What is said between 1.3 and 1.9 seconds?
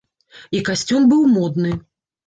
модны.